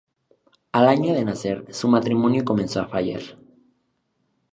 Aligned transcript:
Al 0.71 0.87
año 0.87 1.13
de 1.13 1.23
nacer, 1.23 1.67
su 1.71 1.87
matrimonio 1.87 2.43
comenzó 2.43 2.81
a 2.81 2.87
fallar. 2.87 3.21